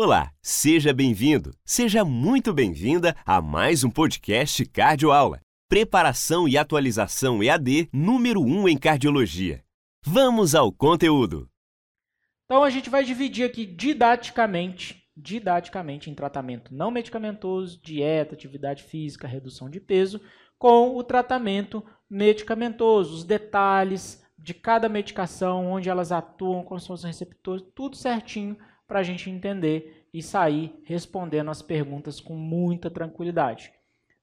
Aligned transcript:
Olá, 0.00 0.32
seja 0.40 0.94
bem-vindo, 0.94 1.50
seja 1.64 2.04
muito 2.04 2.54
bem-vinda 2.54 3.16
a 3.26 3.42
mais 3.42 3.82
um 3.82 3.90
podcast 3.90 4.64
Cardioaula. 4.66 5.40
Preparação 5.68 6.46
e 6.46 6.56
atualização 6.56 7.42
EAD 7.42 7.88
número 7.92 8.40
1 8.40 8.68
em 8.68 8.78
cardiologia. 8.78 9.64
Vamos 10.06 10.54
ao 10.54 10.70
conteúdo. 10.70 11.50
Então 12.44 12.62
a 12.62 12.70
gente 12.70 12.88
vai 12.88 13.02
dividir 13.02 13.44
aqui 13.44 13.66
didaticamente, 13.66 15.02
didaticamente 15.16 16.08
em 16.08 16.14
tratamento 16.14 16.72
não 16.72 16.92
medicamentoso, 16.92 17.80
dieta, 17.82 18.36
atividade 18.36 18.84
física, 18.84 19.26
redução 19.26 19.68
de 19.68 19.80
peso, 19.80 20.20
com 20.56 20.96
o 20.96 21.02
tratamento 21.02 21.84
medicamentoso, 22.08 23.16
os 23.16 23.24
detalhes 23.24 24.24
de 24.38 24.54
cada 24.54 24.88
medicação, 24.88 25.72
onde 25.72 25.90
elas 25.90 26.12
atuam, 26.12 26.62
quais 26.62 26.84
são 26.84 26.94
os 26.94 27.02
receptores, 27.02 27.64
tudo 27.74 27.96
certinho 27.96 28.56
para 28.88 29.00
a 29.00 29.02
gente 29.02 29.28
entender 29.28 30.08
e 30.12 30.22
sair 30.22 30.74
respondendo 30.82 31.50
as 31.50 31.60
perguntas 31.60 32.18
com 32.18 32.34
muita 32.34 32.90
tranquilidade. 32.90 33.70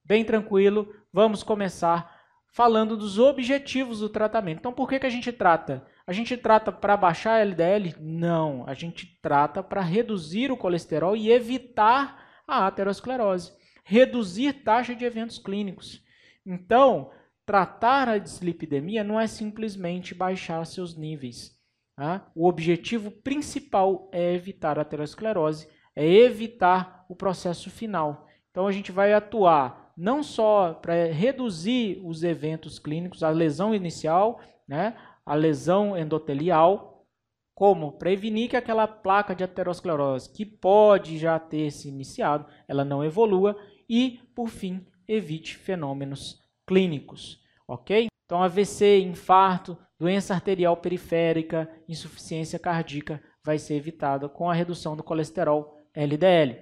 Bem 0.03 0.25
tranquilo, 0.25 0.91
vamos 1.13 1.43
começar 1.43 2.25
falando 2.47 2.97
dos 2.97 3.19
objetivos 3.19 3.99
do 3.99 4.09
tratamento. 4.09 4.59
Então, 4.59 4.73
por 4.73 4.89
que, 4.89 4.99
que 4.99 5.05
a 5.05 5.09
gente 5.09 5.31
trata? 5.31 5.85
A 6.07 6.11
gente 6.11 6.35
trata 6.35 6.71
para 6.71 6.97
baixar 6.97 7.35
a 7.35 7.39
LDL? 7.39 7.95
Não, 7.99 8.63
a 8.67 8.73
gente 8.73 9.19
trata 9.21 9.61
para 9.61 9.81
reduzir 9.81 10.51
o 10.51 10.57
colesterol 10.57 11.15
e 11.15 11.31
evitar 11.31 12.41
a 12.47 12.65
aterosclerose, 12.65 13.53
reduzir 13.83 14.63
taxa 14.63 14.95
de 14.95 15.05
eventos 15.05 15.37
clínicos. 15.37 16.03
Então, 16.45 17.11
tratar 17.45 18.09
a 18.09 18.17
dislipidemia 18.17 19.03
não 19.03 19.19
é 19.19 19.27
simplesmente 19.27 20.15
baixar 20.15 20.65
seus 20.65 20.95
níveis. 20.95 21.54
Tá? 21.95 22.29
O 22.35 22.47
objetivo 22.47 23.09
principal 23.09 24.09
é 24.11 24.33
evitar 24.33 24.77
a 24.77 24.81
aterosclerose, 24.81 25.69
é 25.95 26.05
evitar 26.05 27.05
o 27.07 27.15
processo 27.15 27.69
final. 27.69 28.27
Então 28.51 28.67
a 28.67 28.71
gente 28.71 28.91
vai 28.91 29.13
atuar 29.13 29.93
não 29.97 30.21
só 30.21 30.73
para 30.73 31.05
reduzir 31.05 32.01
os 32.03 32.23
eventos 32.23 32.77
clínicos, 32.79 33.23
a 33.23 33.29
lesão 33.29 33.73
inicial, 33.73 34.41
né, 34.67 34.95
a 35.25 35.33
lesão 35.35 35.97
endotelial, 35.97 37.05
como 37.53 37.93
prevenir 37.93 38.49
que 38.49 38.57
aquela 38.57 38.85
placa 38.85 39.33
de 39.33 39.43
aterosclerose 39.43 40.29
que 40.29 40.45
pode 40.45 41.17
já 41.17 41.39
ter 41.39 41.71
se 41.71 41.87
iniciado, 41.87 42.45
ela 42.67 42.83
não 42.83 43.03
evolua 43.03 43.57
e, 43.89 44.19
por 44.35 44.49
fim, 44.49 44.85
evite 45.07 45.55
fenômenos 45.55 46.41
clínicos, 46.67 47.41
ok? 47.65 48.07
Então, 48.25 48.41
AVC, 48.41 48.99
infarto, 48.99 49.77
doença 49.99 50.33
arterial 50.33 50.75
periférica, 50.77 51.69
insuficiência 51.87 52.59
cardíaca 52.59 53.21
vai 53.43 53.59
ser 53.59 53.75
evitada 53.75 54.27
com 54.27 54.49
a 54.49 54.53
redução 54.53 54.97
do 54.97 55.03
colesterol 55.03 55.77
LDL. 55.93 56.59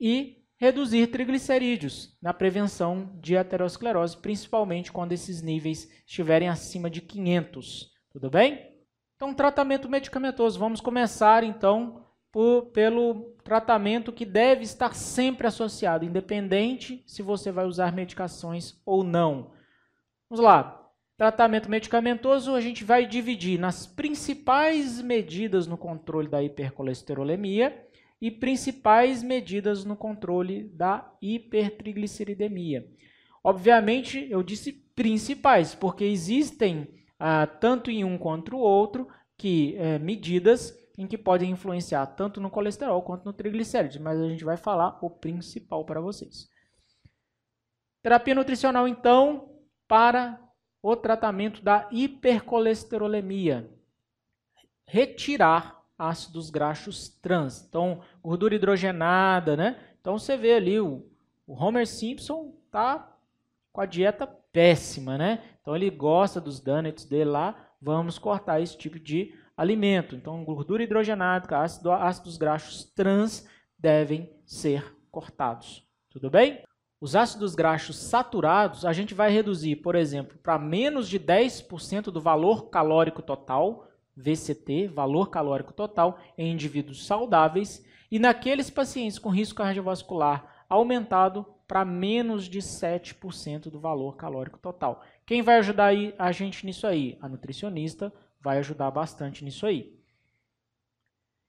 E 0.00 0.38
reduzir 0.56 1.06
triglicerídeos 1.08 2.16
na 2.20 2.32
prevenção 2.32 3.16
de 3.20 3.36
aterosclerose, 3.36 4.16
principalmente 4.16 4.90
quando 4.90 5.12
esses 5.12 5.42
níveis 5.42 5.88
estiverem 6.06 6.48
acima 6.48 6.90
de 6.90 7.00
500. 7.00 7.90
Tudo 8.10 8.30
bem? 8.30 8.66
Então, 9.14 9.34
tratamento 9.34 9.88
medicamentoso. 9.88 10.58
Vamos 10.58 10.80
começar 10.80 11.44
então 11.44 12.04
por, 12.32 12.66
pelo 12.66 13.36
tratamento 13.44 14.12
que 14.12 14.24
deve 14.24 14.62
estar 14.62 14.94
sempre 14.94 15.46
associado, 15.46 16.04
independente 16.04 17.02
se 17.06 17.22
você 17.22 17.52
vai 17.52 17.66
usar 17.66 17.92
medicações 17.92 18.80
ou 18.86 19.04
não. 19.04 19.52
Vamos 20.28 20.44
lá. 20.44 20.77
Tratamento 21.18 21.68
medicamentoso 21.68 22.54
a 22.54 22.60
gente 22.60 22.84
vai 22.84 23.04
dividir 23.04 23.58
nas 23.58 23.84
principais 23.84 25.02
medidas 25.02 25.66
no 25.66 25.76
controle 25.76 26.28
da 26.28 26.40
hipercolesterolemia 26.40 27.76
e 28.20 28.30
principais 28.30 29.20
medidas 29.20 29.84
no 29.84 29.96
controle 29.96 30.68
da 30.68 31.12
hipertrigliceridemia. 31.20 32.88
Obviamente, 33.42 34.28
eu 34.30 34.44
disse 34.44 34.72
principais, 34.72 35.74
porque 35.74 36.04
existem, 36.04 36.88
ah, 37.18 37.48
tanto 37.48 37.90
em 37.90 38.04
um 38.04 38.16
quanto 38.16 38.54
o 38.54 38.60
outro, 38.60 39.08
que 39.36 39.74
eh, 39.76 39.98
medidas 39.98 40.72
em 40.96 41.08
que 41.08 41.18
podem 41.18 41.50
influenciar 41.50 42.06
tanto 42.06 42.40
no 42.40 42.48
colesterol 42.48 43.02
quanto 43.02 43.24
no 43.24 43.32
triglicérides, 43.32 44.00
mas 44.00 44.20
a 44.20 44.28
gente 44.28 44.44
vai 44.44 44.56
falar 44.56 44.96
o 45.02 45.10
principal 45.10 45.84
para 45.84 46.00
vocês. 46.00 46.48
Terapia 48.04 48.36
nutricional, 48.36 48.86
então, 48.86 49.50
para 49.88 50.47
o 50.82 50.94
tratamento 50.96 51.62
da 51.62 51.88
hipercolesterolemia. 51.90 53.68
Retirar 54.86 55.82
ácidos 55.98 56.50
graxos 56.50 57.08
trans. 57.08 57.64
Então, 57.68 58.00
gordura 58.22 58.54
hidrogenada, 58.54 59.56
né? 59.56 59.78
Então 60.00 60.18
você 60.18 60.36
vê 60.36 60.54
ali 60.54 60.80
o, 60.80 61.04
o 61.46 61.54
Homer 61.54 61.86
Simpson 61.86 62.54
tá 62.70 63.14
com 63.72 63.80
a 63.80 63.86
dieta 63.86 64.26
péssima, 64.26 65.18
né? 65.18 65.42
Então 65.60 65.74
ele 65.74 65.90
gosta 65.90 66.40
dos 66.40 66.60
donuts 66.60 67.04
dele 67.04 67.30
lá, 67.30 67.54
vamos 67.80 68.18
cortar 68.18 68.60
esse 68.60 68.76
tipo 68.78 68.98
de 68.98 69.34
alimento. 69.56 70.14
Então, 70.14 70.44
gordura 70.44 70.82
hidrogenada, 70.84 71.58
ácido, 71.58 71.90
ácidos 71.90 72.36
graxos 72.36 72.84
trans 72.84 73.46
devem 73.76 74.32
ser 74.46 74.96
cortados. 75.10 75.84
Tudo 76.08 76.30
bem? 76.30 76.62
Os 77.00 77.14
ácidos 77.14 77.54
graxos 77.54 77.96
saturados 77.96 78.84
a 78.84 78.92
gente 78.92 79.14
vai 79.14 79.30
reduzir, 79.30 79.76
por 79.76 79.94
exemplo, 79.94 80.36
para 80.38 80.58
menos 80.58 81.08
de 81.08 81.18
10% 81.18 82.04
do 82.04 82.20
valor 82.20 82.70
calórico 82.70 83.22
total, 83.22 83.88
VCT, 84.16 84.88
valor 84.88 85.30
calórico 85.30 85.72
total, 85.72 86.18
em 86.36 86.52
indivíduos 86.52 87.06
saudáveis, 87.06 87.84
e 88.10 88.18
naqueles 88.18 88.68
pacientes 88.68 89.18
com 89.18 89.28
risco 89.28 89.58
cardiovascular 89.58 90.64
aumentado 90.68 91.46
para 91.68 91.84
menos 91.84 92.44
de 92.44 92.60
7% 92.60 93.70
do 93.70 93.78
valor 93.78 94.16
calórico 94.16 94.58
total. 94.58 95.04
Quem 95.24 95.42
vai 95.42 95.58
ajudar 95.58 95.92
a 96.18 96.32
gente 96.32 96.64
nisso 96.66 96.86
aí? 96.86 97.16
A 97.20 97.28
nutricionista 97.28 98.12
vai 98.40 98.58
ajudar 98.58 98.90
bastante 98.90 99.44
nisso 99.44 99.66
aí. 99.66 99.96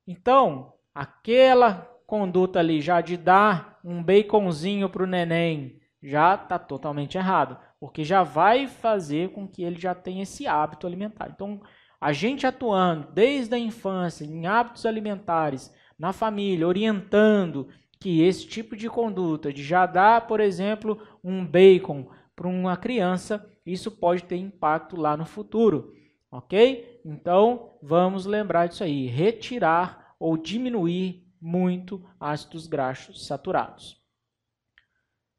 Então, 0.06 0.74
aquela 0.94 1.90
conduta 2.10 2.58
ali 2.58 2.82
já 2.82 3.02
de 3.02 3.16
dar 3.16 3.80
um 3.86 4.02
baconzinho 4.04 4.90
para 4.90 5.04
o 5.04 5.08
neném 5.08 5.80
já 6.02 6.34
está 6.34 6.58
totalmente 6.58 7.18
errado, 7.18 7.58
porque 7.80 8.04
já 8.04 8.24
vai 8.24 8.68
fazer 8.68 9.30
com 9.30 9.48
que 9.48 9.64
ele 9.64 9.80
já 9.80 9.94
tenha 9.94 10.24
esse 10.24 10.48
hábito 10.48 10.88
alimentar. 10.88 11.30
Então, 11.30 11.62
a 12.02 12.12
gente 12.12 12.48
atuando 12.48 13.12
desde 13.14 13.54
a 13.54 13.60
infância 13.60 14.26
em 14.26 14.48
hábitos 14.48 14.86
alimentares, 14.86 15.72
na 16.00 16.12
família, 16.12 16.68
orientando 16.68 17.68
que 18.00 18.22
esse 18.22 18.48
tipo 18.48 18.76
de 18.76 18.90
conduta, 18.90 19.54
de 19.54 19.62
já 19.62 19.86
dar, 19.86 20.26
por 20.26 20.40
exemplo, 20.40 21.00
um 21.24 21.46
bacon 21.46 22.10
para 22.36 22.48
uma 22.48 22.76
criança, 22.78 23.46
isso 23.66 23.92
pode 23.92 24.24
ter 24.24 24.38
impacto 24.38 24.96
lá 24.96 25.16
no 25.16 25.26
futuro, 25.26 25.94
ok? 26.32 27.02
Então, 27.06 27.74
vamos 27.84 28.26
lembrar 28.26 28.68
disso 28.68 28.84
aí, 28.84 29.06
retirar 29.06 30.16
ou 30.18 30.38
diminuir 30.38 31.29
muito 31.42 32.06
ácidos 32.20 32.68
graxos 32.68 33.26
saturados. 33.26 34.00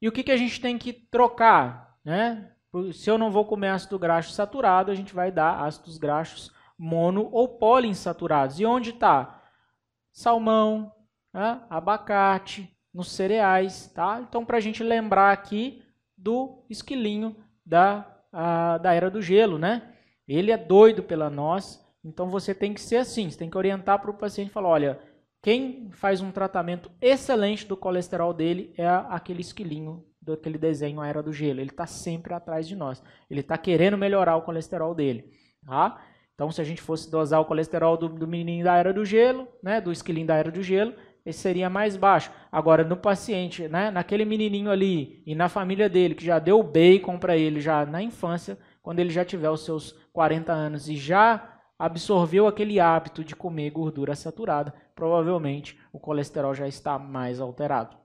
E 0.00 0.08
o 0.08 0.12
que, 0.12 0.22
que 0.22 0.32
a 0.32 0.36
gente 0.36 0.60
tem 0.60 0.78
que 0.78 0.92
trocar? 0.92 1.98
Né? 2.04 2.50
Se 2.92 3.10
eu 3.10 3.18
não 3.18 3.30
vou 3.30 3.44
comer 3.44 3.68
ácido 3.68 3.98
graxo 3.98 4.32
saturado, 4.32 4.90
a 4.90 4.94
gente 4.94 5.14
vai 5.14 5.30
dar 5.30 5.62
ácidos 5.62 5.98
graxos 5.98 6.52
mono 6.78 7.28
ou 7.32 7.48
poliinsaturados. 7.58 8.58
E 8.58 8.64
onde 8.64 8.90
está? 8.90 9.42
Salmão, 10.10 10.92
né? 11.32 11.60
abacate, 11.68 12.74
nos 12.92 13.12
cereais. 13.12 13.88
Tá? 13.88 14.20
Então, 14.26 14.44
para 14.44 14.56
a 14.56 14.60
gente 14.60 14.82
lembrar 14.82 15.32
aqui 15.32 15.82
do 16.16 16.64
esquilinho 16.68 17.36
da, 17.64 18.06
a, 18.32 18.78
da 18.78 18.94
era 18.94 19.10
do 19.10 19.20
gelo. 19.20 19.58
Né? 19.58 19.94
Ele 20.26 20.50
é 20.50 20.56
doido 20.56 21.02
pela 21.02 21.30
nós, 21.30 21.84
então 22.04 22.28
você 22.28 22.54
tem 22.54 22.72
que 22.72 22.80
ser 22.80 22.96
assim. 22.96 23.30
Você 23.30 23.38
tem 23.38 23.50
que 23.50 23.58
orientar 23.58 24.00
para 24.00 24.10
o 24.10 24.14
paciente 24.14 24.48
e 24.48 24.52
falar, 24.52 24.68
olha, 24.68 25.00
quem 25.42 25.90
faz 25.92 26.20
um 26.20 26.30
tratamento 26.30 26.90
excelente 27.00 27.66
do 27.66 27.76
colesterol 27.76 28.34
dele 28.34 28.74
é 28.76 28.86
aquele 28.86 29.40
esquilinho 29.40 30.04
daquele 30.20 30.58
desenho 30.58 31.00
A 31.00 31.08
Era 31.08 31.22
do 31.22 31.32
Gelo. 31.32 31.60
Ele 31.60 31.70
está 31.70 31.86
sempre 31.86 32.34
atrás 32.34 32.68
de 32.68 32.76
nós. 32.76 33.02
Ele 33.30 33.40
está 33.40 33.56
querendo 33.56 33.96
melhorar 33.96 34.36
o 34.36 34.42
colesterol 34.42 34.94
dele. 34.94 35.32
Tá? 35.64 35.98
Então, 36.34 36.50
se 36.50 36.60
a 36.60 36.64
gente 36.64 36.82
fosse 36.82 37.10
dosar 37.10 37.40
o 37.40 37.44
colesterol 37.44 37.96
do, 37.96 38.08
do 38.08 38.26
menininho 38.26 38.64
da 38.64 38.76
Era 38.76 38.92
do 38.92 39.04
Gelo, 39.04 39.48
né, 39.62 39.80
do 39.80 39.90
esquilinho 39.90 40.26
da 40.26 40.36
Era 40.36 40.50
do 40.50 40.62
Gelo, 40.62 40.94
esse 41.24 41.38
seria 41.38 41.68
mais 41.68 41.96
baixo. 41.96 42.30
Agora, 42.50 42.84
no 42.84 42.96
paciente, 42.96 43.68
né, 43.68 43.90
naquele 43.90 44.24
menininho 44.24 44.70
ali 44.70 45.22
e 45.26 45.34
na 45.34 45.48
família 45.48 45.88
dele, 45.88 46.14
que 46.14 46.24
já 46.24 46.38
deu 46.38 46.62
bacon 46.62 47.18
para 47.18 47.36
ele 47.36 47.60
já 47.60 47.84
na 47.84 48.02
infância, 48.02 48.58
quando 48.82 49.00
ele 49.00 49.10
já 49.10 49.24
tiver 49.24 49.50
os 49.50 49.64
seus 49.64 49.92
40 50.12 50.52
anos 50.52 50.88
e 50.88 50.96
já 50.96 51.59
absorveu 51.80 52.46
aquele 52.46 52.78
hábito 52.78 53.24
de 53.24 53.34
comer 53.34 53.70
gordura 53.70 54.14
saturada, 54.14 54.74
provavelmente 54.94 55.80
o 55.90 55.98
colesterol 55.98 56.54
já 56.54 56.68
está 56.68 56.98
mais 56.98 57.40
alterado. 57.40 57.96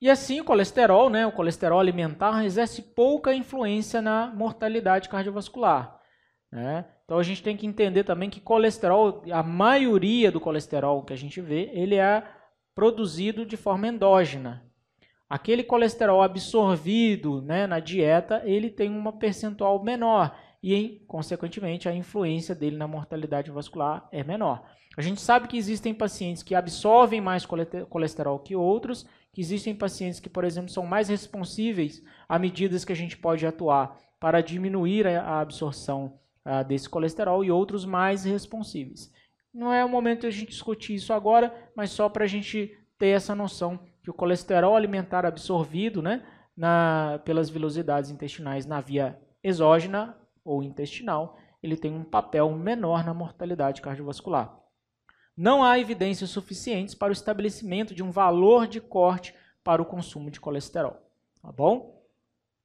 E 0.00 0.08
assim 0.08 0.40
o 0.40 0.44
colesterol, 0.44 1.10
né, 1.10 1.26
o 1.26 1.32
colesterol 1.32 1.78
alimentar, 1.78 2.42
exerce 2.46 2.80
pouca 2.80 3.34
influência 3.34 4.00
na 4.00 4.28
mortalidade 4.28 5.06
cardiovascular. 5.06 6.00
Né? 6.50 6.86
Então 7.04 7.18
a 7.18 7.22
gente 7.22 7.42
tem 7.42 7.54
que 7.54 7.66
entender 7.66 8.04
também 8.04 8.30
que 8.30 8.40
colesterol, 8.40 9.22
a 9.30 9.42
maioria 9.42 10.32
do 10.32 10.40
colesterol 10.40 11.02
que 11.02 11.12
a 11.12 11.16
gente 11.16 11.42
vê, 11.42 11.70
ele 11.74 11.96
é 11.96 12.26
produzido 12.74 13.44
de 13.44 13.58
forma 13.58 13.86
endógena. 13.86 14.64
Aquele 15.28 15.62
colesterol 15.62 16.22
absorvido 16.22 17.42
né, 17.42 17.66
na 17.66 17.80
dieta, 17.80 18.40
ele 18.46 18.70
tem 18.70 18.88
uma 18.88 19.12
percentual 19.12 19.84
menor 19.84 20.34
e, 20.62 21.04
consequentemente, 21.06 21.88
a 21.88 21.94
influência 21.94 22.54
dele 22.54 22.76
na 22.76 22.88
mortalidade 22.88 23.50
vascular 23.50 24.08
é 24.10 24.24
menor. 24.24 24.64
A 24.96 25.00
gente 25.00 25.20
sabe 25.20 25.46
que 25.46 25.56
existem 25.56 25.94
pacientes 25.94 26.42
que 26.42 26.54
absorvem 26.54 27.20
mais 27.20 27.46
colesterol 27.46 28.38
que 28.40 28.56
outros, 28.56 29.06
que 29.32 29.40
existem 29.40 29.74
pacientes 29.74 30.18
que, 30.18 30.28
por 30.28 30.44
exemplo, 30.44 30.70
são 30.70 30.84
mais 30.84 31.08
responsíveis 31.08 32.02
a 32.28 32.38
medidas 32.38 32.84
que 32.84 32.92
a 32.92 32.96
gente 32.96 33.16
pode 33.16 33.46
atuar 33.46 33.96
para 34.18 34.40
diminuir 34.40 35.06
a 35.06 35.40
absorção 35.40 36.18
uh, 36.44 36.64
desse 36.66 36.88
colesterol 36.88 37.44
e 37.44 37.50
outros 37.50 37.84
mais 37.84 38.24
responsíveis. 38.24 39.12
Não 39.54 39.72
é 39.72 39.84
o 39.84 39.88
momento 39.88 40.22
de 40.22 40.26
a 40.26 40.30
gente 40.30 40.50
discutir 40.50 40.94
isso 40.94 41.12
agora, 41.12 41.54
mas 41.76 41.90
só 41.90 42.08
para 42.08 42.24
a 42.24 42.28
gente 42.28 42.76
ter 42.98 43.08
essa 43.08 43.34
noção 43.34 43.78
que 44.02 44.10
o 44.10 44.14
colesterol 44.14 44.76
alimentar 44.76 45.24
absorvido 45.24 46.02
né, 46.02 46.26
na, 46.56 47.20
pelas 47.24 47.48
velocidades 47.48 48.10
intestinais 48.10 48.66
na 48.66 48.80
via 48.80 49.16
exógena 49.42 50.16
ou 50.48 50.62
intestinal, 50.62 51.36
ele 51.62 51.76
tem 51.76 51.92
um 51.92 52.04
papel 52.04 52.50
menor 52.52 53.04
na 53.04 53.12
mortalidade 53.12 53.82
cardiovascular. 53.82 54.58
Não 55.36 55.62
há 55.62 55.78
evidências 55.78 56.30
suficientes 56.30 56.94
para 56.94 57.10
o 57.10 57.12
estabelecimento 57.12 57.94
de 57.94 58.02
um 58.02 58.10
valor 58.10 58.66
de 58.66 58.80
corte 58.80 59.34
para 59.62 59.82
o 59.82 59.86
consumo 59.86 60.30
de 60.30 60.40
colesterol. 60.40 60.96
Tá 61.40 61.52
bom? 61.52 62.02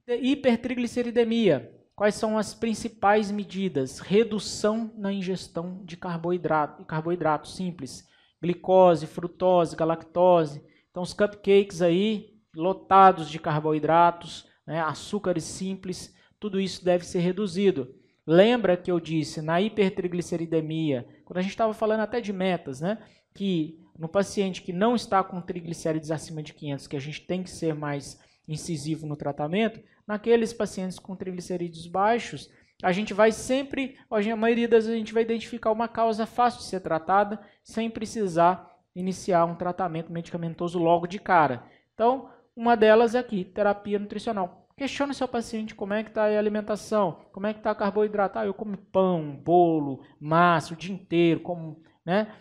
Hipertrigliceridemia. 0.07 1.71
Quais 1.95 2.15
são 2.15 2.38
as 2.38 2.56
principais 2.56 3.30
medidas? 3.30 4.00
Redução 4.00 4.91
na 4.97 5.13
ingestão 5.13 5.81
de 5.83 5.95
carboidrato, 5.95 6.83
carboidrato 6.86 7.47
simples, 7.47 8.07
glicose, 8.41 9.06
frutose, 9.06 9.75
galactose. 9.75 10.63
Então, 10.89 11.03
os 11.03 11.13
cupcakes 11.13 11.81
aí, 11.81 12.33
lotados 12.56 13.29
de 13.29 13.39
carboidratos, 13.39 14.47
né, 14.65 14.81
açúcares 14.81 15.44
simples, 15.44 16.15
tudo 16.43 16.59
isso 16.59 16.83
deve 16.83 17.05
ser 17.05 17.19
reduzido. 17.19 17.95
Lembra 18.27 18.75
que 18.75 18.91
eu 18.91 18.99
disse 18.99 19.41
na 19.41 19.61
hipertrigliceridemia, 19.61 21.07
quando 21.23 21.37
a 21.37 21.41
gente 21.41 21.51
estava 21.51 21.73
falando 21.73 22.01
até 22.01 22.19
de 22.19 22.33
metas, 22.33 22.81
né? 22.81 22.97
Que 23.33 23.79
no 23.97 24.09
paciente 24.09 24.61
que 24.61 24.73
não 24.73 24.93
está 24.93 25.23
com 25.23 25.39
triglicérides 25.39 26.11
acima 26.11 26.43
de 26.43 26.53
500, 26.53 26.87
que 26.87 26.97
a 26.97 26.99
gente 26.99 27.21
tem 27.21 27.43
que 27.43 27.49
ser 27.49 27.73
mais 27.73 28.19
incisivo 28.45 29.07
no 29.07 29.15
tratamento, 29.15 29.79
naqueles 30.05 30.51
pacientes 30.51 30.99
com 30.99 31.15
triglicerídeos 31.15 31.87
baixos, 31.87 32.49
a 32.83 32.91
gente 32.91 33.13
vai 33.13 33.31
sempre, 33.31 33.95
a 34.11 34.35
maioria 34.35 34.67
das 34.67 34.83
vezes 34.83 34.95
a 34.95 34.99
gente 34.99 35.13
vai 35.13 35.23
identificar 35.23 35.71
uma 35.71 35.87
causa 35.87 36.25
fácil 36.25 36.59
de 36.59 36.65
ser 36.65 36.81
tratada, 36.81 37.39
sem 37.63 37.89
precisar 37.89 38.69
iniciar 38.93 39.45
um 39.45 39.55
tratamento 39.55 40.11
medicamentoso 40.11 40.77
logo 40.77 41.07
de 41.07 41.19
cara. 41.19 41.63
Então, 41.93 42.29
uma 42.53 42.75
delas 42.75 43.15
é 43.15 43.19
aqui, 43.19 43.45
terapia 43.45 43.97
nutricional. 43.97 44.62
Questione 44.75 45.13
seu 45.13 45.27
paciente 45.27 45.75
como 45.75 45.93
é 45.93 46.03
que 46.03 46.09
está 46.09 46.23
a 46.23 46.39
alimentação, 46.39 47.25
como 47.31 47.45
é 47.45 47.53
que 47.53 47.59
está 47.59 47.71
o 47.71 47.75
carboidrato. 47.75 48.39
Ah, 48.39 48.45
eu 48.45 48.53
como 48.53 48.75
pão, 48.75 49.35
bolo, 49.35 50.03
massa 50.19 50.73
o 50.73 50.77
dia 50.77 50.93
inteiro, 50.93 51.41
como, 51.41 51.81
né, 52.03 52.33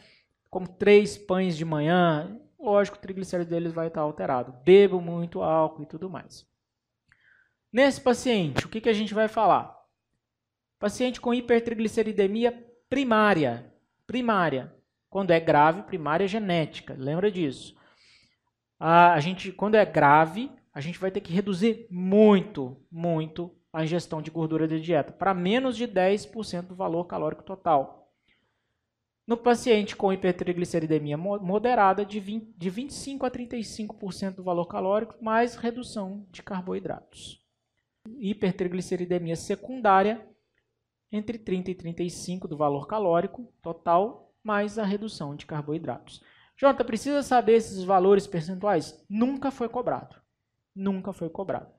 como 0.48 0.66
três 0.66 1.18
pães 1.18 1.56
de 1.56 1.64
manhã. 1.64 2.38
Lógico, 2.58 2.96
o 2.96 3.00
triglicérido 3.00 3.50
deles 3.50 3.72
vai 3.72 3.88
estar 3.88 4.00
alterado. 4.00 4.54
Bebo 4.64 5.00
muito 5.00 5.42
álcool 5.42 5.82
e 5.82 5.86
tudo 5.86 6.08
mais. 6.08 6.46
Nesse 7.72 8.00
paciente, 8.00 8.66
o 8.66 8.68
que, 8.68 8.80
que 8.80 8.88
a 8.88 8.94
gente 8.94 9.12
vai 9.12 9.28
falar? 9.28 9.76
Paciente 10.78 11.20
com 11.20 11.34
hipertrigliceridemia 11.34 12.52
primária. 12.88 13.72
Primária. 14.06 14.74
Quando 15.08 15.30
é 15.30 15.40
grave, 15.40 15.82
primária 15.82 16.26
genética. 16.26 16.94
Lembra 16.98 17.30
disso. 17.30 17.76
A, 18.78 19.12
a 19.12 19.20
gente, 19.20 19.52
quando 19.52 19.74
é 19.74 19.84
grave, 19.84 20.50
a 20.72 20.80
gente 20.80 20.98
vai 20.98 21.10
ter 21.10 21.20
que 21.20 21.32
reduzir 21.32 21.86
muito, 21.90 22.76
muito 22.90 23.54
a 23.72 23.84
ingestão 23.84 24.22
de 24.22 24.30
gordura 24.30 24.66
de 24.66 24.80
dieta, 24.80 25.12
para 25.12 25.34
menos 25.34 25.76
de 25.76 25.86
10% 25.86 26.68
do 26.68 26.74
valor 26.74 27.04
calórico 27.04 27.42
total. 27.42 28.10
No 29.26 29.36
paciente 29.36 29.94
com 29.94 30.12
hipertrigliceridemia 30.12 31.16
moderada, 31.16 32.04
de, 32.04 32.18
20, 32.18 32.54
de 32.56 32.70
25 32.70 33.24
a 33.24 33.30
35% 33.30 34.36
do 34.36 34.42
valor 34.42 34.66
calórico, 34.66 35.14
mais 35.22 35.54
redução 35.54 36.26
de 36.30 36.42
carboidratos. 36.42 37.40
Hipertrigliceridemia 38.18 39.36
secundária, 39.36 40.26
entre 41.10 41.38
30 41.38 41.70
e 41.70 41.74
35 41.74 42.48
do 42.48 42.56
valor 42.56 42.86
calórico 42.86 43.52
total, 43.62 44.34
mais 44.42 44.78
a 44.78 44.84
redução 44.84 45.36
de 45.36 45.46
carboidratos. 45.46 46.22
Jota, 46.56 46.84
precisa 46.84 47.22
saber 47.22 47.54
esses 47.54 47.84
valores 47.84 48.26
percentuais? 48.26 49.04
Nunca 49.08 49.50
foi 49.50 49.68
cobrado 49.68 50.21
nunca 50.74 51.12
foi 51.12 51.28
cobrado. 51.28 51.72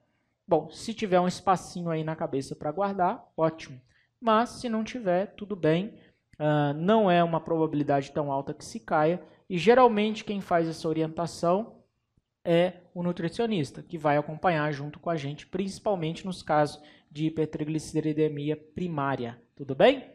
Bom, 0.48 0.70
se 0.70 0.94
tiver 0.94 1.20
um 1.20 1.28
espacinho 1.28 1.90
aí 1.90 2.04
na 2.04 2.16
cabeça 2.16 2.56
para 2.56 2.72
guardar, 2.72 3.26
ótimo. 3.36 3.80
Mas 4.20 4.50
se 4.50 4.70
não 4.70 4.84
tiver, 4.84 5.28
tudo 5.36 5.56
bem. 5.56 6.00
Uh, 6.40 6.74
não 6.76 7.10
é 7.10 7.24
uma 7.24 7.40
probabilidade 7.40 8.12
tão 8.12 8.32
alta 8.32 8.54
que 8.54 8.66
se 8.66 8.80
caia. 8.80 9.22
E 9.50 9.58
geralmente 9.58 10.24
quem 10.24 10.42
faz 10.42 10.68
essa 10.68 10.88
orientação 10.88 11.84
é 12.44 12.74
o 12.94 13.02
nutricionista, 13.02 13.82
que 13.82 13.98
vai 13.98 14.18
acompanhar 14.18 14.72
junto 14.74 15.00
com 15.00 15.10
a 15.10 15.16
gente, 15.16 15.48
principalmente 15.48 16.26
nos 16.26 16.44
casos 16.44 16.82
de 17.10 17.28
hipertrigliceridemia 17.28 18.58
primária. 18.58 19.42
Tudo 19.56 19.76
bem? 19.76 20.12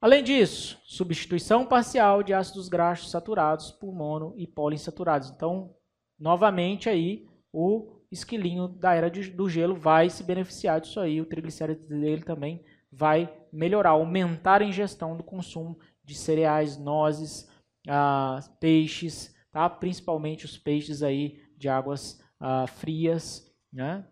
Além 0.00 0.24
disso, 0.24 0.80
substituição 0.84 1.66
parcial 1.66 2.22
de 2.22 2.32
ácidos 2.32 2.68
graxos 2.68 3.10
saturados 3.10 3.70
por 3.70 3.92
mono 3.94 4.34
e 4.36 4.46
poliinsaturados. 4.46 5.30
Então, 5.30 5.74
novamente 6.22 6.88
aí 6.88 7.26
o 7.52 8.00
esquilinho 8.10 8.68
da 8.68 8.94
era 8.94 9.10
de, 9.10 9.28
do 9.28 9.50
gelo 9.50 9.74
vai 9.74 10.08
se 10.08 10.22
beneficiar 10.22 10.80
disso 10.80 11.00
aí, 11.00 11.20
o 11.20 11.26
triglicérido 11.26 11.84
dele 11.88 12.22
também 12.22 12.64
vai 12.92 13.28
melhorar, 13.52 13.90
aumentar 13.90 14.62
a 14.62 14.64
ingestão 14.64 15.16
do 15.16 15.24
consumo 15.24 15.76
de 16.04 16.14
cereais, 16.14 16.78
nozes, 16.78 17.50
ah, 17.88 18.38
peixes, 18.60 19.34
tá? 19.50 19.68
principalmente 19.68 20.44
os 20.44 20.56
peixes 20.56 21.02
aí 21.02 21.42
de 21.56 21.68
águas 21.68 22.22
ah, 22.38 22.66
frias, 22.68 23.52
né? 23.72 24.06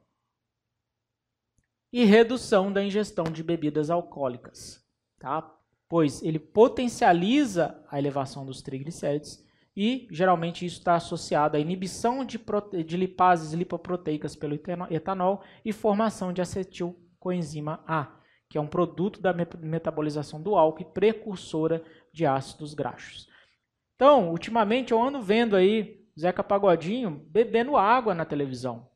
E 1.93 2.05
redução 2.05 2.73
da 2.73 2.83
ingestão 2.83 3.25
de 3.25 3.43
bebidas 3.43 3.89
alcoólicas, 3.89 4.85
tá? 5.19 5.43
Pois 5.89 6.23
ele 6.23 6.39
potencializa 6.39 7.85
a 7.89 7.99
elevação 7.99 8.45
dos 8.45 8.63
triglicéridos 8.63 9.45
e 9.83 10.07
geralmente 10.11 10.67
isso 10.67 10.77
está 10.77 10.97
associado 10.97 11.57
à 11.57 11.59
inibição 11.59 12.23
de, 12.23 12.39
de 12.85 12.97
lipases 12.99 13.55
lipoproteicas 13.55 14.37
pelo 14.37 14.55
etanol 14.91 15.43
e 15.65 15.73
formação 15.73 16.35
de 16.35 16.43
acetilcoenzima 16.43 17.83
A, 17.87 18.15
que 18.47 18.59
é 18.59 18.61
um 18.61 18.67
produto 18.67 19.23
da 19.23 19.33
metabolização 19.33 20.39
do 20.43 20.55
álcool 20.55 20.83
e 20.83 20.85
precursora 20.85 21.83
de 22.13 22.27
ácidos 22.27 22.75
graxos. 22.75 23.27
Então, 23.95 24.31
ultimamente 24.31 24.93
eu 24.93 25.03
ando 25.03 25.23
vendo 25.23 25.57
aí 25.57 26.05
Zeca 26.19 26.45
Pagodinho 26.45 27.13
bebendo 27.31 27.75
água 27.75 28.15
na 28.15 28.27
televisão. 28.27 28.87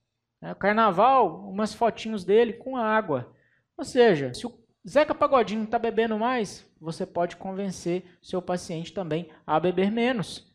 É, 0.42 0.52
carnaval, 0.54 1.49
umas 1.49 1.73
fotinhos 1.73 2.26
dele 2.26 2.52
com 2.52 2.76
água. 2.76 3.35
Ou 3.78 3.87
seja, 3.87 4.35
se 4.35 4.47
o 4.47 4.52
Zeca 4.87 5.14
Pagodinho 5.14 5.64
está 5.64 5.78
bebendo 5.78 6.18
mais, 6.18 6.70
você 6.78 7.06
pode 7.06 7.37
convencer 7.37 8.04
seu 8.20 8.42
paciente 8.42 8.92
também 8.92 9.30
a 9.47 9.58
beber 9.58 9.90
menos. 9.90 10.52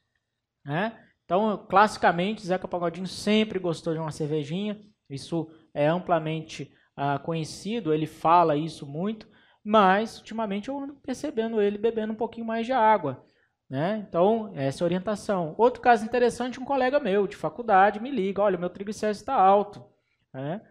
Né? 0.70 0.96
Então, 1.26 1.66
classicamente, 1.68 2.46
Zeca 2.46 2.68
Pagodinho 2.68 3.08
sempre 3.08 3.58
gostou 3.58 3.92
de 3.92 4.00
uma 4.00 4.12
cervejinha, 4.12 4.80
isso 5.10 5.50
é 5.74 5.88
amplamente 5.88 6.72
uh, 6.96 7.20
conhecido, 7.24 7.92
ele 7.92 8.06
fala 8.06 8.56
isso 8.56 8.86
muito, 8.86 9.28
mas 9.64 10.20
ultimamente 10.20 10.70
eu 10.70 10.78
ando 10.78 10.94
percebendo 10.94 11.60
ele 11.60 11.80
bebendo 11.80 12.14
um 12.14 12.16
pouquinho 12.16 12.46
mais 12.46 12.68
de 12.68 12.72
água. 12.72 13.26
Né? 13.68 14.06
Então, 14.08 14.52
essa 14.54 14.84
é 14.84 14.86
orientação. 14.86 15.56
Outro 15.58 15.82
caso 15.82 16.06
interessante, 16.06 16.60
um 16.60 16.66
colega 16.66 17.00
meu 17.00 17.26
de 17.26 17.36
faculdade 17.36 18.00
me 18.00 18.12
liga, 18.12 18.44
olha, 18.44 18.56
meu 18.56 18.70
triglicérides 18.70 19.22
está 19.22 19.34
alto. 19.34 19.84
Né? 20.32 20.62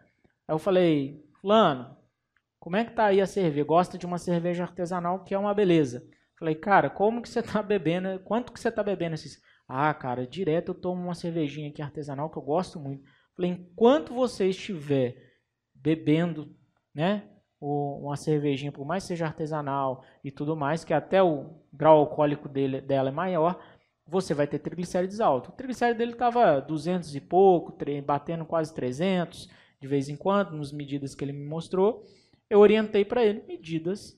Aí 0.47 0.55
eu 0.55 0.61
falei, 0.61 1.25
fulano, 1.40 1.97
como 2.61 2.76
é 2.76 2.85
que 2.85 2.93
tá 2.93 3.07
aí 3.07 3.21
a 3.21 3.26
cerveja? 3.26 3.67
Gosta 3.67 3.99
de 3.99 4.07
uma 4.07 4.19
cerveja 4.19 4.62
artesanal 4.62 5.25
que 5.25 5.35
é 5.35 5.38
uma 5.38 5.55
beleza. 5.55 6.07
Falei, 6.38 6.55
cara, 6.55 6.88
como 6.88 7.21
que 7.21 7.28
você 7.28 7.40
está 7.40 7.61
bebendo? 7.61 8.21
Quanto 8.21 8.52
que 8.52 8.61
você 8.61 8.69
está 8.69 8.83
bebendo 8.85 9.17
esses? 9.17 9.40
Ah, 9.68 9.92
cara, 9.92 10.26
direto 10.26 10.70
eu 10.70 10.75
tomo 10.75 11.02
uma 11.02 11.14
cervejinha 11.14 11.68
aqui 11.68 11.82
artesanal 11.82 12.30
que 12.30 12.38
eu 12.38 12.42
gosto 12.42 12.80
muito. 12.80 13.04
Falei, 13.37 13.50
enquanto 13.50 14.14
você 14.14 14.48
estiver 14.48 15.16
bebendo, 15.75 16.56
né, 16.94 17.28
uma 17.60 18.16
cervejinha, 18.16 18.72
por 18.72 18.87
mais 18.87 19.04
que 19.04 19.08
seja 19.08 19.26
artesanal 19.26 20.04
e 20.25 20.30
tudo 20.30 20.56
mais, 20.56 20.84
que 20.84 20.94
até 20.94 21.22
o 21.22 21.60
grau 21.72 21.98
alcoólico 21.98 22.48
dele, 22.48 22.80
dela 22.80 23.10
é 23.10 23.12
maior, 23.12 23.62
você 24.06 24.32
vai 24.32 24.46
ter 24.46 24.58
triglicérides 24.58 25.20
altos. 25.20 25.50
O 25.50 25.56
triglicérido 25.56 25.98
dele 25.98 26.12
estava 26.12 26.60
200 26.60 27.14
e 27.14 27.20
pouco, 27.20 27.76
batendo 28.04 28.46
quase 28.46 28.72
300 28.75 29.48
de 29.80 29.87
vez 29.87 30.08
em 30.08 30.16
quando, 30.16 30.56
nas 30.56 30.72
medidas 30.72 31.14
que 31.14 31.22
ele 31.25 31.32
me 31.32 31.44
mostrou. 31.44 32.04
eu 32.48 32.58
orientei 32.58 33.04
para 33.04 33.25
ele 33.25 33.44
medidas 33.46 34.16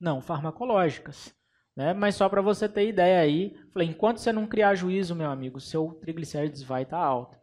não 0.00 0.20
farmacológicas. 0.20 1.34
Né? 1.76 1.92
Mas 1.92 2.14
só 2.14 2.28
para 2.28 2.42
você 2.42 2.68
ter 2.68 2.88
ideia 2.88 3.20
aí, 3.20 3.56
falei, 3.72 3.88
enquanto 3.88 4.18
você 4.18 4.32
não 4.32 4.46
criar 4.46 4.74
juízo, 4.74 5.14
meu 5.14 5.30
amigo, 5.30 5.60
seu 5.60 5.94
triglicérides 6.00 6.62
vai 6.62 6.82
estar 6.82 6.98
tá 6.98 7.04
alto. 7.04 7.36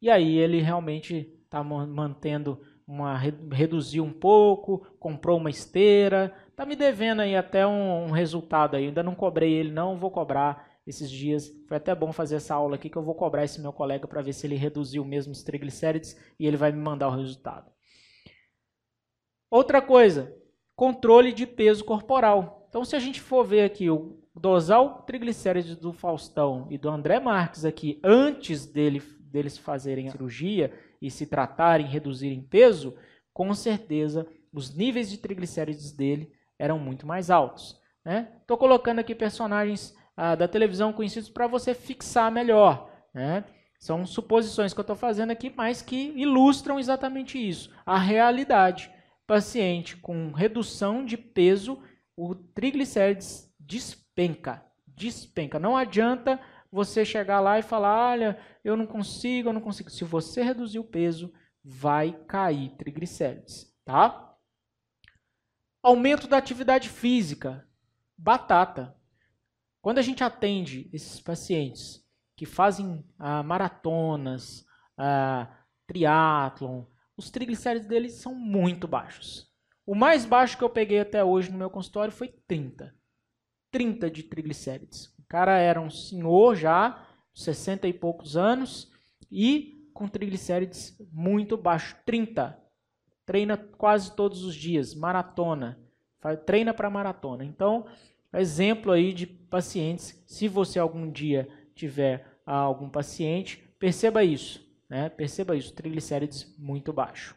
E 0.00 0.10
aí 0.10 0.36
ele 0.36 0.60
realmente 0.60 1.32
está 1.44 1.62
mantendo 1.62 2.60
uma 2.86 3.16
reduziu 3.52 4.04
um 4.04 4.12
pouco, 4.12 4.86
comprou 5.00 5.38
uma 5.38 5.50
esteira, 5.50 6.32
tá 6.54 6.64
me 6.64 6.76
devendo 6.76 7.20
aí 7.20 7.34
até 7.34 7.66
um, 7.66 8.04
um, 8.04 8.10
resultado 8.12 8.76
aí. 8.76 8.86
Ainda 8.86 9.02
não 9.02 9.14
cobrei 9.14 9.52
ele, 9.52 9.72
não 9.72 9.98
vou 9.98 10.10
cobrar 10.10 10.68
esses 10.86 11.10
dias. 11.10 11.50
Foi 11.66 11.76
até 11.76 11.94
bom 11.94 12.12
fazer 12.12 12.36
essa 12.36 12.54
aula 12.54 12.76
aqui 12.76 12.88
que 12.88 12.96
eu 12.96 13.02
vou 13.02 13.14
cobrar 13.14 13.44
esse 13.44 13.60
meu 13.60 13.72
colega 13.72 14.06
para 14.06 14.22
ver 14.22 14.32
se 14.32 14.46
ele 14.46 14.54
reduziu 14.54 15.04
mesmo 15.04 15.32
os 15.32 15.42
triglicérides 15.42 16.16
e 16.38 16.46
ele 16.46 16.56
vai 16.56 16.70
me 16.70 16.78
mandar 16.78 17.08
o 17.08 17.16
resultado. 17.16 17.70
Outra 19.50 19.82
coisa, 19.82 20.32
controle 20.76 21.32
de 21.32 21.46
peso 21.46 21.84
corporal. 21.84 22.65
Então, 22.76 22.84
se 22.84 22.94
a 22.94 22.98
gente 22.98 23.22
for 23.22 23.42
ver 23.42 23.62
aqui 23.62 23.88
o 23.88 24.18
dosar 24.34 24.82
o 24.82 24.90
triglicérides 25.00 25.76
do 25.76 25.94
Faustão 25.94 26.66
e 26.68 26.76
do 26.76 26.90
André 26.90 27.18
Marques 27.18 27.64
aqui 27.64 27.98
antes 28.04 28.66
dele, 28.66 29.02
deles 29.18 29.56
fazerem 29.56 30.08
a 30.08 30.10
cirurgia 30.10 30.70
e 31.00 31.10
se 31.10 31.24
tratarem, 31.24 31.86
reduzirem 31.86 32.42
peso, 32.42 32.94
com 33.32 33.54
certeza 33.54 34.26
os 34.52 34.76
níveis 34.76 35.08
de 35.08 35.16
triglicérides 35.16 35.90
dele 35.90 36.30
eram 36.58 36.78
muito 36.78 37.06
mais 37.06 37.30
altos. 37.30 37.80
Estou 38.04 38.58
né? 38.58 38.60
colocando 38.60 38.98
aqui 38.98 39.14
personagens 39.14 39.96
ah, 40.14 40.34
da 40.34 40.46
televisão 40.46 40.92
conhecidos 40.92 41.30
para 41.30 41.46
você 41.46 41.72
fixar 41.72 42.30
melhor. 42.30 42.90
Né? 43.14 43.42
São 43.78 44.04
suposições 44.04 44.74
que 44.74 44.80
eu 44.80 44.82
estou 44.82 44.96
fazendo 44.96 45.30
aqui, 45.30 45.50
mas 45.56 45.80
que 45.80 46.12
ilustram 46.14 46.78
exatamente 46.78 47.38
isso. 47.38 47.70
A 47.86 47.96
realidade. 47.96 48.90
Paciente 49.26 49.96
com 49.96 50.30
redução 50.30 51.06
de 51.06 51.16
peso, 51.16 51.82
o 52.16 52.34
triglicérides 52.34 53.52
despenca. 53.60 54.64
Despenca. 54.86 55.58
Não 55.58 55.76
adianta 55.76 56.40
você 56.72 57.04
chegar 57.04 57.40
lá 57.40 57.58
e 57.58 57.62
falar: 57.62 58.12
olha, 58.12 58.38
eu 58.64 58.76
não 58.76 58.86
consigo, 58.86 59.50
eu 59.50 59.52
não 59.52 59.60
consigo. 59.60 59.90
Se 59.90 60.04
você 60.04 60.42
reduzir 60.42 60.78
o 60.78 60.84
peso, 60.84 61.32
vai 61.62 62.12
cair 62.26 62.70
triglicérides, 62.76 63.72
tá? 63.84 64.34
Aumento 65.82 66.26
da 66.26 66.38
atividade 66.38 66.88
física. 66.88 67.68
Batata. 68.16 68.96
Quando 69.82 69.98
a 69.98 70.02
gente 70.02 70.24
atende 70.24 70.88
esses 70.92 71.20
pacientes 71.20 72.04
que 72.34 72.46
fazem 72.46 73.04
ah, 73.18 73.42
maratonas, 73.42 74.64
ah, 74.96 75.48
triatlon, 75.86 76.84
os 77.16 77.30
triglicéridos 77.30 77.88
deles 77.88 78.14
são 78.14 78.34
muito 78.34 78.88
baixos. 78.88 79.45
O 79.86 79.94
mais 79.94 80.24
baixo 80.24 80.58
que 80.58 80.64
eu 80.64 80.68
peguei 80.68 80.98
até 80.98 81.22
hoje 81.22 81.50
no 81.50 81.56
meu 81.56 81.70
consultório 81.70 82.12
foi 82.12 82.26
30. 82.48 82.92
30 83.70 84.10
de 84.10 84.24
triglicérides. 84.24 85.06
O 85.16 85.22
cara 85.28 85.56
era 85.58 85.80
um 85.80 85.88
senhor 85.88 86.56
já, 86.56 87.06
60 87.32 87.86
e 87.86 87.92
poucos 87.92 88.36
anos, 88.36 88.90
e 89.30 89.88
com 89.94 90.08
triglicérides 90.08 90.96
muito 91.12 91.56
baixo, 91.56 91.96
30. 92.04 92.60
Treina 93.24 93.56
quase 93.56 94.14
todos 94.16 94.42
os 94.42 94.56
dias, 94.56 94.92
maratona. 94.92 95.78
Treina 96.44 96.74
para 96.74 96.90
maratona. 96.90 97.44
Então, 97.44 97.86
exemplo 98.32 98.90
aí 98.90 99.12
de 99.12 99.24
pacientes, 99.24 100.20
se 100.26 100.48
você 100.48 100.80
algum 100.80 101.08
dia 101.08 101.48
tiver 101.76 102.26
algum 102.44 102.88
paciente, 102.88 103.58
perceba 103.78 104.24
isso, 104.24 104.66
né? 104.88 105.08
Perceba 105.08 105.56
isso, 105.56 105.72
triglicérides 105.72 106.56
muito 106.58 106.92
baixo. 106.92 107.36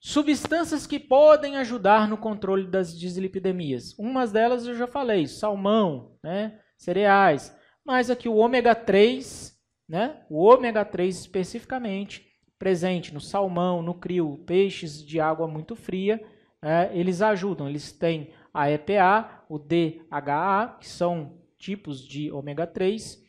Substâncias 0.00 0.86
que 0.86 0.98
podem 0.98 1.56
ajudar 1.56 2.06
no 2.06 2.16
controle 2.16 2.66
das 2.66 2.96
dislipidemias. 2.96 3.94
Umas 3.98 4.30
delas 4.30 4.66
eu 4.66 4.74
já 4.76 4.86
falei, 4.86 5.26
salmão, 5.26 6.16
né, 6.22 6.60
cereais. 6.76 7.54
Mas 7.84 8.10
aqui 8.10 8.28
o 8.28 8.36
ômega 8.36 8.74
3, 8.74 9.56
né, 9.88 10.22
o 10.30 10.42
ômega 10.42 10.84
3 10.84 11.18
especificamente, 11.18 12.26
presente 12.58 13.12
no 13.12 13.20
salmão, 13.20 13.82
no 13.82 13.94
crio, 13.94 14.42
peixes 14.46 15.04
de 15.04 15.18
água 15.18 15.48
muito 15.48 15.74
fria, 15.74 16.22
é, 16.62 16.90
eles 16.92 17.22
ajudam. 17.22 17.68
Eles 17.68 17.92
têm 17.92 18.32
a 18.52 18.70
EPA, 18.70 19.44
o 19.48 19.58
DHA, 19.58 20.78
que 20.80 20.88
são 20.88 21.38
tipos 21.56 22.06
de 22.06 22.30
ômega 22.30 22.66
3. 22.66 23.22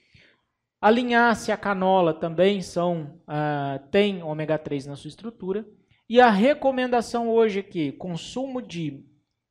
A 0.81 0.89
linhaça 0.89 1.51
e 1.51 1.53
a 1.53 1.57
canola 1.57 2.13
também 2.13 2.61
são, 2.61 3.19
uh, 3.27 3.87
tem 3.91 4.23
ômega 4.23 4.57
3 4.57 4.85
na 4.85 4.95
sua 4.95 5.09
estrutura. 5.09 5.65
E 6.09 6.19
a 6.19 6.31
recomendação 6.31 7.29
hoje 7.29 7.59
é 7.59 7.63
que 7.63 7.91
consumo 7.91 8.63
de 8.63 9.05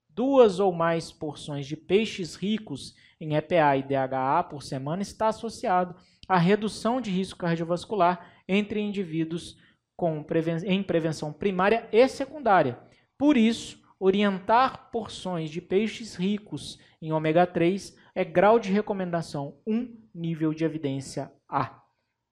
duas 0.09 0.59
ou 0.59 0.73
mais 0.73 1.12
porções 1.12 1.69
de 1.69 1.77
peixes 1.77 2.35
ricos 2.35 2.97
em 3.21 3.37
EPA 3.37 3.77
e 3.77 3.83
DHA 3.85 4.43
por 4.50 4.65
semana 4.65 5.00
está 5.00 5.29
associado 5.29 5.95
à 6.29 6.37
redução 6.37 7.00
de 7.00 7.12
risco 7.12 7.38
cardiovascular 7.38 8.35
entre 8.49 8.81
indivíduos 8.81 9.57
com 9.97 10.21
preven 10.21 10.57
em 10.67 10.83
prevenção 10.83 11.33
primária 11.33 11.88
e 11.93 12.09
secundária. 12.09 12.77
Por 13.17 13.37
isso, 13.37 13.81
orientar 14.00 14.91
porções 14.91 15.50
de 15.50 15.61
peixes 15.61 16.17
ricos 16.17 16.81
em 17.00 17.12
ômega 17.12 17.47
3 17.47 17.97
é 18.17 18.25
grau 18.25 18.59
de 18.59 18.73
recomendação 18.73 19.57
1, 19.65 19.97
nível 20.12 20.53
de 20.53 20.65
evidência 20.65 21.33
A. 21.49 21.81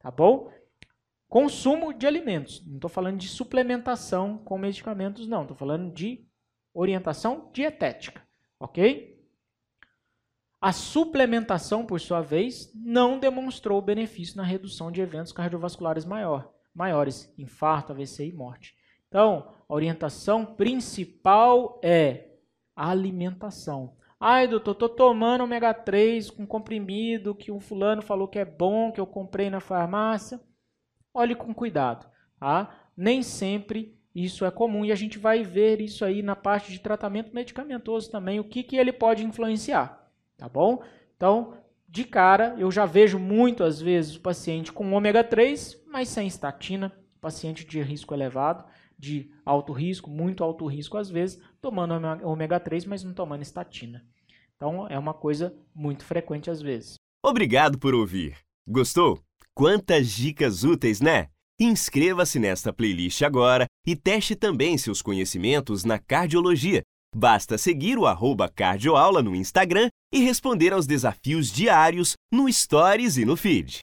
Tá 0.00 0.10
bom? 0.10 0.50
Consumo 1.28 1.92
de 1.92 2.06
alimentos. 2.06 2.64
Não 2.66 2.76
estou 2.76 2.90
falando 2.90 3.18
de 3.18 3.28
suplementação 3.28 4.38
com 4.38 4.56
medicamentos, 4.58 5.26
não. 5.26 5.42
Estou 5.42 5.56
falando 5.56 5.92
de 5.92 6.24
orientação 6.72 7.50
dietética. 7.52 8.22
Ok? 8.60 9.16
A 10.60 10.72
suplementação, 10.72 11.84
por 11.84 12.00
sua 12.00 12.22
vez, 12.22 12.72
não 12.74 13.18
demonstrou 13.18 13.82
benefício 13.82 14.36
na 14.36 14.42
redução 14.42 14.90
de 14.90 15.00
eventos 15.00 15.32
cardiovasculares 15.32 16.04
maior, 16.04 16.50
maiores, 16.74 17.32
infarto, 17.36 17.92
AVC 17.92 18.26
e 18.26 18.32
morte. 18.32 18.74
Então, 19.08 19.52
a 19.68 19.74
orientação 19.74 20.46
principal 20.46 21.80
é 21.82 22.30
alimentação. 22.74 23.96
Ai, 24.18 24.48
doutor, 24.48 24.72
estou 24.72 24.88
tomando 24.88 25.44
ômega 25.44 25.74
3 25.74 26.30
com 26.30 26.46
comprimido 26.46 27.34
que 27.34 27.52
um 27.52 27.60
fulano 27.60 28.00
falou 28.00 28.26
que 28.26 28.38
é 28.38 28.44
bom, 28.44 28.90
que 28.90 29.00
eu 29.00 29.06
comprei 29.06 29.50
na 29.50 29.60
farmácia 29.60 30.40
olhe 31.16 31.34
com 31.34 31.54
cuidado. 31.54 32.06
Tá? 32.38 32.74
Nem 32.96 33.22
sempre 33.22 33.96
isso 34.14 34.44
é 34.44 34.50
comum 34.50 34.84
e 34.84 34.92
a 34.92 34.94
gente 34.94 35.18
vai 35.18 35.42
ver 35.42 35.80
isso 35.80 36.04
aí 36.04 36.22
na 36.22 36.36
parte 36.36 36.72
de 36.72 36.78
tratamento 36.78 37.34
medicamentoso 37.34 38.10
também, 38.10 38.40
o 38.40 38.44
que, 38.44 38.62
que 38.62 38.76
ele 38.76 38.92
pode 38.92 39.24
influenciar. 39.24 40.10
Tá 40.38 40.48
bom? 40.48 40.82
Então, 41.16 41.54
de 41.88 42.04
cara, 42.04 42.54
eu 42.58 42.70
já 42.70 42.86
vejo 42.86 43.18
muito 43.18 43.62
às 43.64 43.80
vezes 43.80 44.16
o 44.16 44.20
paciente 44.20 44.72
com 44.72 44.92
ômega 44.92 45.22
3, 45.22 45.84
mas 45.86 46.08
sem 46.08 46.26
estatina, 46.26 46.92
paciente 47.20 47.64
de 47.66 47.80
risco 47.82 48.14
elevado, 48.14 48.64
de 48.98 49.30
alto 49.44 49.72
risco, 49.72 50.08
muito 50.08 50.42
alto 50.42 50.66
risco 50.66 50.96
às 50.96 51.10
vezes, 51.10 51.40
tomando 51.60 51.94
ômega 52.24 52.58
3, 52.58 52.86
mas 52.86 53.04
não 53.04 53.12
tomando 53.12 53.42
estatina. 53.42 54.04
Então, 54.56 54.88
é 54.88 54.98
uma 54.98 55.12
coisa 55.12 55.54
muito 55.74 56.04
frequente 56.04 56.50
às 56.50 56.62
vezes. 56.62 56.94
Obrigado 57.22 57.78
por 57.78 57.94
ouvir. 57.94 58.38
Gostou? 58.66 59.25
Quantas 59.58 60.10
dicas 60.10 60.64
úteis, 60.64 61.00
né? 61.00 61.28
Inscreva-se 61.58 62.38
nesta 62.38 62.74
playlist 62.74 63.22
agora 63.22 63.64
e 63.86 63.96
teste 63.96 64.36
também 64.36 64.76
seus 64.76 65.00
conhecimentos 65.00 65.82
na 65.82 65.98
cardiologia. 65.98 66.82
Basta 67.16 67.56
seguir 67.56 67.96
o 67.96 68.04
arroba 68.04 68.50
cardioaula 68.50 69.22
no 69.22 69.34
Instagram 69.34 69.88
e 70.12 70.20
responder 70.20 70.74
aos 70.74 70.86
desafios 70.86 71.50
diários 71.50 72.16
no 72.30 72.52
Stories 72.52 73.16
e 73.16 73.24
no 73.24 73.34
feed. 73.34 73.78